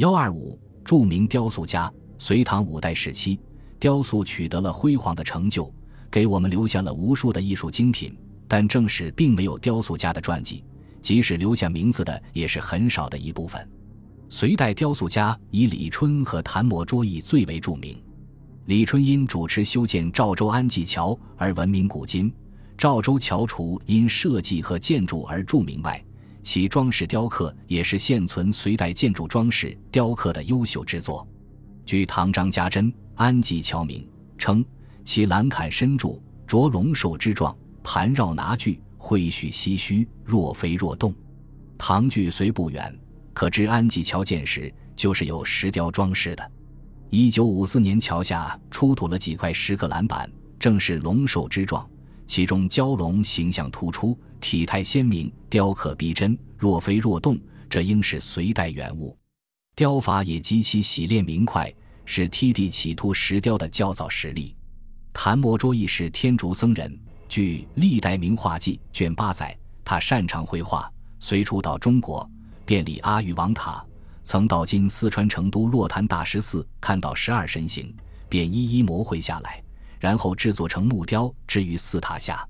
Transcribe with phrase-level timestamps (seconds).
[0.00, 3.38] 幺二五，著名雕塑家，隋唐五代时期，
[3.78, 5.70] 雕塑取得了辉煌的成就，
[6.10, 8.16] 给我们留下了无数的艺术精品。
[8.48, 10.64] 但正史并没有雕塑家的传记，
[11.02, 13.68] 即使留下名字的，也是很少的一部分。
[14.30, 18.02] 隋代雕塑家以李春和谭摩卓义最为著名。
[18.64, 22.32] 李春因主持修建赵州安济桥而闻名古今，
[22.78, 26.02] 赵州桥除因设计和建筑而著名外，
[26.42, 31.26] 其装饰雕刻也是现存隋代建筑装饰雕刻的优秀之作。
[31.84, 34.02] 据唐张家珍《安济桥铭》
[34.38, 34.64] 称，
[35.04, 37.56] 其栏坎深柱，着龙兽之状。
[37.82, 41.14] 盘绕拿具，挥须唏嘘，若飞若动。
[41.78, 42.94] 唐距虽不远，
[43.32, 46.52] 可知安济桥建时就是有石雕装饰的。
[47.08, 51.88] 一九五四年，桥下出土了几块石刻栏板，正是龙兽之状，
[52.26, 57.38] 其中蛟龙形象突出，体态鲜明，雕刻逼真，若飞若动。
[57.68, 59.16] 这应是隋代原物，
[59.76, 61.72] 雕法也极其洗练明快，
[62.04, 64.56] 是梯地起凸石雕的较早实例。
[65.12, 66.98] 谭摩卓亦是天竺僧人。
[67.28, 72.28] 据《历代名画记》卷八载，他擅长绘画，随初到中国，
[72.66, 73.84] 遍礼阿育王塔，
[74.24, 77.94] 曾到今四川成都洛潭大石寺看到十二神形，
[78.28, 79.62] 便一一摹绘下来，
[80.00, 82.44] 然后制作成木雕，置于寺塔下。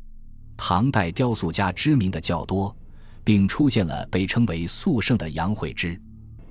[0.63, 2.77] 唐代雕塑家知名的较多，
[3.25, 5.99] 并出现了被称为“塑圣”的杨惠之。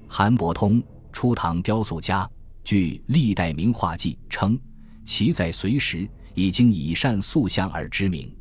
[0.07, 0.81] 韩伯通，
[1.13, 2.27] 初唐雕塑家，
[2.63, 4.59] 据《历代名画记》称，
[5.05, 6.09] 其在隋时。
[6.33, 8.33] 已经以善塑像而知名，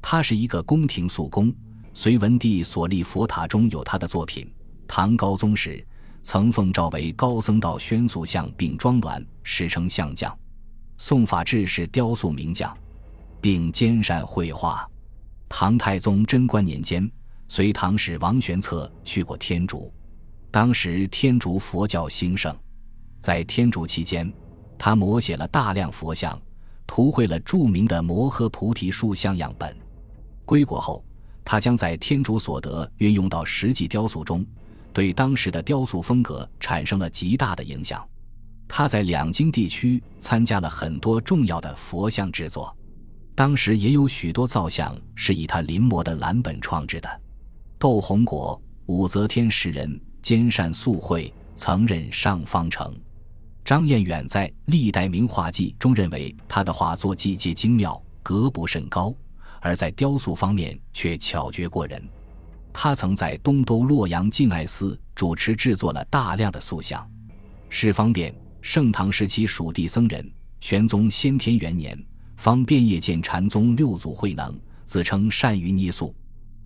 [0.00, 1.52] 他是一个宫廷塑工。
[1.92, 4.50] 隋文帝所立佛塔中有他的作品。
[4.88, 5.86] 唐高宗时，
[6.22, 10.36] 曾奉诏为高僧道宣塑像并装峦，史称像匠。
[10.96, 12.74] 宋法治是雕塑名匠，
[13.42, 14.88] 并兼善绘画。
[15.48, 17.10] 唐太宗贞观年间，
[17.48, 19.92] 隋唐使王玄策去过天竺，
[20.50, 22.54] 当时天竺佛教兴盛，
[23.20, 24.32] 在天竺期间，
[24.78, 26.40] 他摹写了大量佛像。
[26.86, 29.74] 图绘了著名的摩诃菩提树像样本。
[30.44, 31.02] 归国后，
[31.42, 34.44] 他将在天竺所得运用到实际雕塑中，
[34.92, 38.06] 对当时的雕塑风格产生了极大的影响。
[38.68, 42.76] 他在两京地区参加了很多重要的佛像制作，
[43.34, 47.20] 当时也有许多造像是以他临摹的蓝本创制的。
[47.78, 52.94] 窦洪国，武则天时人，兼善素绘，曾任上方城。
[53.64, 59.12] 张彦远在《历代名画记》中认为，他的画作既皆精妙，格不甚高，
[59.60, 62.02] 而在雕塑方面却巧绝过人。
[62.72, 67.08] 他曾在东都洛阳敬爱寺主持制作了大量的塑像。
[67.68, 70.30] 是方便，盛唐时期蜀地僧人，
[70.60, 71.98] 玄宗先天元年，
[72.36, 76.14] 方便夜见禅宗六祖慧能，自称善于捏塑。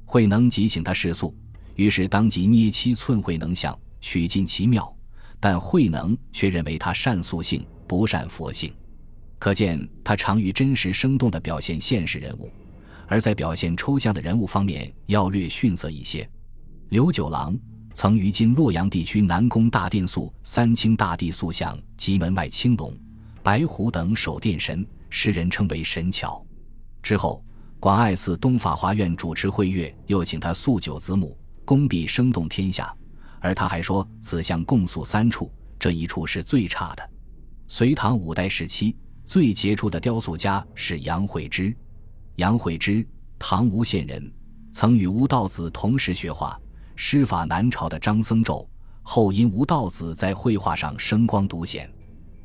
[0.04, 1.34] 慧能即请他试塑，
[1.74, 4.94] 于是当即捏七寸慧能像，取尽其妙。
[5.40, 8.72] 但慧能却认为他善塑性，不善佛性，
[9.38, 12.50] 可见他常于真实生动地表现现实人物，
[13.06, 16.28] 而在表现抽象的人物方面要略逊色一些。
[16.88, 17.56] 刘九郎
[17.92, 22.92] 曾于今洛阳地区南宫大殿塑三清大帝塑像及门外青龙、
[23.42, 26.44] 白虎等守殿神，世人称为神巧。
[27.02, 27.44] 之后，
[27.80, 32.94] 广爱寺东法华院主持会月，又请他塑九子母，功必生动天下。
[33.40, 37.10] 而他还说，此像共塑三处，这一处是最差的。
[37.68, 41.74] 隋唐五代时期最杰出的雕塑家是杨惠之。
[42.36, 43.06] 杨惠之，
[43.38, 44.32] 唐吴县人，
[44.72, 46.58] 曾与吴道子同时学画，
[46.96, 48.66] 师法南朝的张僧昼。
[49.02, 51.90] 后因吴道子在绘画上声光独显，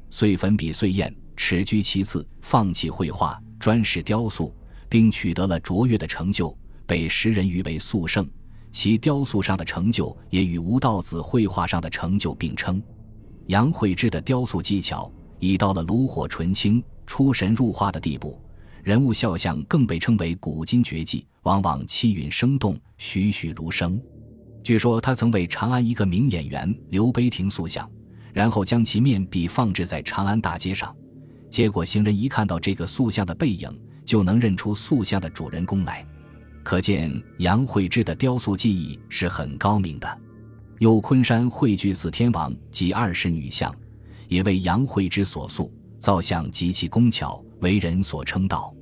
[0.09, 4.54] 遂粉笔碎砚，耻居其次，放弃绘画，专事雕塑，
[4.90, 6.56] 并取得了卓越的成就，
[6.86, 8.28] 被时人誉为塑圣。
[8.72, 12.82] 其雕塑上的成就也与吴道子绘画上的成就并称。
[13.48, 18.42] 杨惠之的雕塑技巧已到了炉火纯青、出神入化的地步，
[18.82, 24.02] 人物肖像更被称为古今绝技，往往气韵生动、栩栩如生。
[24.64, 27.88] 据说他曾为长安一个名演员刘悲亭塑像，
[28.32, 30.96] 然后将其面壁放置在长安大街上，
[31.54, 33.70] 结果行人一看到这个塑像的背影，
[34.04, 36.04] 就能认出塑像的主人公来。
[36.64, 40.20] 可见杨惠之的雕塑技艺是很高明的。
[40.80, 43.72] 有昆山汇聚四天王及二十女像，
[44.28, 48.74] 也为杨惠之所塑，造像极其工巧，为人所称道。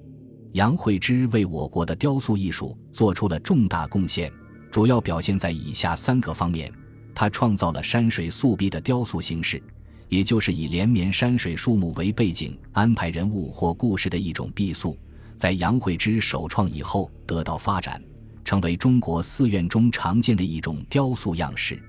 [0.54, 4.32] 杨惠之为我国的雕塑艺术做出了重大贡献，
[4.72, 6.72] 主要表现在以下三个方面：
[7.14, 9.62] 他创造了山水塑壁的雕塑形式，
[10.12, 14.98] 也就是以连绵山水树木为背景，安排人物或故事的一种壁塑。
[15.38, 18.04] 在杨惠之首创以后得到发展，
[18.44, 21.82] 成为中国寺院中常见的一种雕塑样式。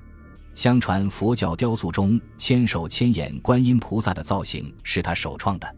[0.55, 5.77] 相传佛教雕塑中千手千眼观音菩萨的造型是他首创的。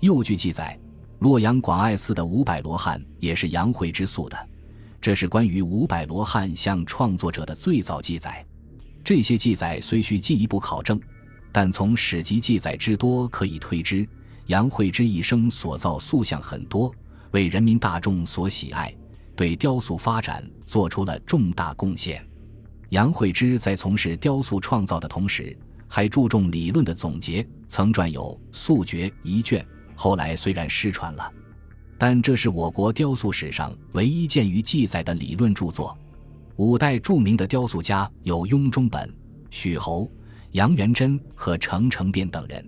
[0.00, 0.78] 又据记载，
[1.20, 4.36] 洛阳广爱寺的五百罗汉也是杨惠之塑的。
[5.00, 8.44] 这是关于五百罗汉像创作者的最早记载。
[9.02, 11.00] 这些记载虽需进一步考证，
[11.50, 14.06] 但从史籍记载之多可以推知，
[14.46, 16.92] 杨惠之一生所造塑像很多，
[17.32, 18.94] 为人民大众所喜爱，
[19.34, 22.24] 对雕塑发展做出了重大贡献。
[22.90, 25.56] 杨惠之在从事雕塑创造的同时，
[25.86, 28.22] 还注重理论的总结，曾撰有
[28.56, 29.66] 《塑诀》一卷。
[29.94, 31.32] 后来虽然失传了，
[31.98, 35.96] 但这是我国雕塑史上唯一见于记载的理论著作。
[36.56, 39.12] 五代著名的雕塑家有雍中本、
[39.50, 40.10] 许侯、
[40.52, 42.64] 杨元贞和程承变等人。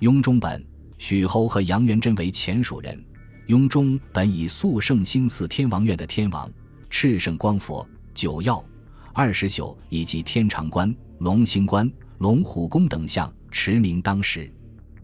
[0.00, 0.64] 雍中本、
[0.98, 3.04] 许侯和杨元贞为前蜀人。
[3.46, 6.50] 雍中本以塑圣兴寺天王院的天王、
[6.88, 8.64] 赤圣光佛、九曜。
[9.12, 11.88] 二十宿以及天长观、龙兴观、
[12.18, 14.52] 龙虎宫等像驰名当时。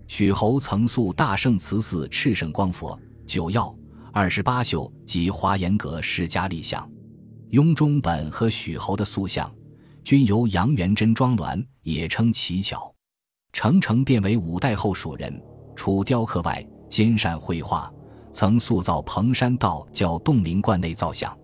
[0.09, 3.73] 许侯曾塑大圣慈寺赤圣光佛、九曜、
[4.13, 6.91] 二十八宿及华严阁释迦立像。
[7.51, 9.49] 雍中本和许侯的塑像
[10.05, 12.93] 均由杨元贞装鸾，也称奇巧。
[13.53, 15.43] 程成变为五代后蜀人，
[15.75, 17.93] 除雕刻外，兼善绘画，
[18.33, 21.37] 曾塑造彭山道教洞林观内造像。